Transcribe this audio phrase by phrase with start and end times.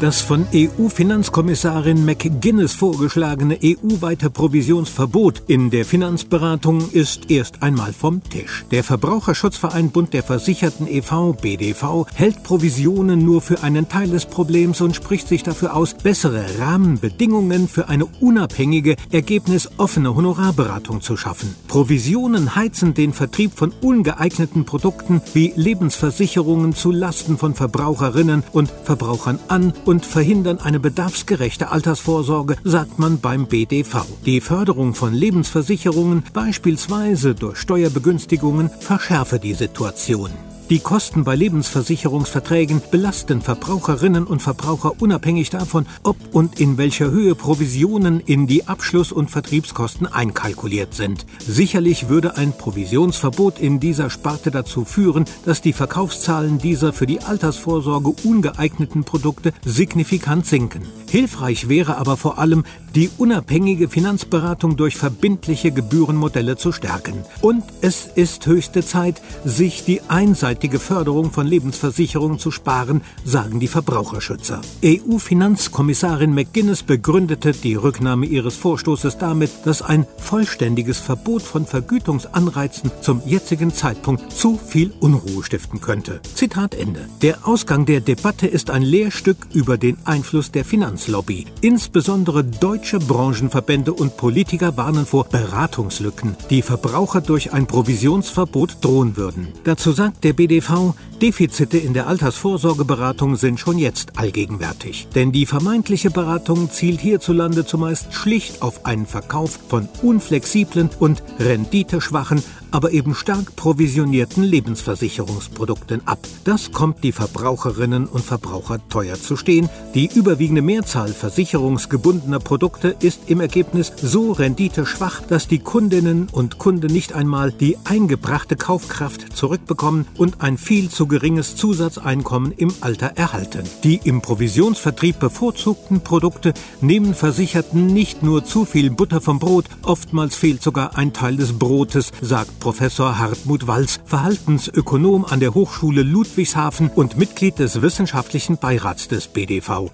[0.00, 8.64] Das von EU-Finanzkommissarin McGuinness vorgeschlagene EU-weite Provisionsverbot in der Finanzberatung ist erst einmal vom Tisch.
[8.70, 11.32] Der Verbraucherschutzverein Bund der Versicherten e.V.
[11.32, 16.44] BDV hält Provisionen nur für einen Teil des Problems und spricht sich dafür aus, bessere
[16.60, 21.56] Rahmenbedingungen für eine unabhängige, ergebnisoffene Honorarberatung zu schaffen.
[21.66, 29.40] Provisionen heizen den Vertrieb von ungeeigneten Produkten wie Lebensversicherungen zu Lasten von Verbraucherinnen und Verbrauchern
[29.48, 34.04] an und verhindern eine bedarfsgerechte Altersvorsorge, sagt man beim BDV.
[34.26, 40.30] Die Förderung von Lebensversicherungen, beispielsweise durch Steuerbegünstigungen, verschärfe die Situation.
[40.70, 47.34] Die Kosten bei Lebensversicherungsverträgen belasten Verbraucherinnen und Verbraucher unabhängig davon, ob und in welcher Höhe
[47.34, 51.24] Provisionen in die Abschluss- und Vertriebskosten einkalkuliert sind.
[51.38, 57.20] Sicherlich würde ein Provisionsverbot in dieser Sparte dazu führen, dass die Verkaufszahlen dieser für die
[57.20, 60.82] Altersvorsorge ungeeigneten Produkte signifikant sinken.
[61.08, 67.14] Hilfreich wäre aber vor allem, die unabhängige Finanzberatung durch verbindliche Gebührenmodelle zu stärken.
[67.40, 73.68] Und es ist höchste Zeit, sich die einseitige Förderung von Lebensversicherungen zu sparen, sagen die
[73.68, 74.60] Verbraucherschützer.
[74.84, 83.22] EU-Finanzkommissarin McGuinness begründete die Rücknahme ihres Vorstoßes damit, dass ein vollständiges Verbot von Vergütungsanreizen zum
[83.26, 86.20] jetzigen Zeitpunkt zu viel Unruhe stiften könnte.
[86.34, 87.08] Zitat Ende.
[87.22, 91.46] Der Ausgang der Debatte ist ein Lehrstück über den Einfluss der Finanzlobby.
[91.60, 99.48] Insbesondere Deutsche Branchenverbände und Politiker warnen vor Beratungslücken, die Verbraucher durch ein Provisionsverbot drohen würden.
[99.64, 105.08] Dazu sagt der BDV, Defizite in der Altersvorsorgeberatung sind schon jetzt allgegenwärtig.
[105.14, 112.42] Denn die vermeintliche Beratung zielt hierzulande zumeist schlicht auf einen Verkauf von unflexiblen und renditeschwachen,
[112.70, 116.20] aber eben stark provisionierten Lebensversicherungsprodukten ab.
[116.44, 119.68] Das kommt die Verbraucherinnen und Verbraucher teuer zu stehen.
[119.94, 126.92] Die überwiegende Mehrzahl versicherungsgebundener Produkte ist im Ergebnis so renditeschwach, dass die Kundinnen und Kunden
[126.92, 133.64] nicht einmal die eingebrachte Kaufkraft zurückbekommen und ein viel zu geringes Zusatzeinkommen im Alter erhalten.
[133.84, 140.36] Die im Provisionsvertrieb bevorzugten Produkte nehmen Versicherten nicht nur zu viel Butter vom Brot, oftmals
[140.36, 146.90] fehlt sogar ein Teil des Brotes, sagt Professor Hartmut Walz, Verhaltensökonom an der Hochschule Ludwigshafen
[146.94, 149.90] und Mitglied des wissenschaftlichen Beirats des BDV.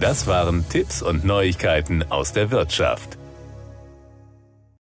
[0.00, 3.17] Das waren Tipps und Neuigkeiten aus der Wirtschaft.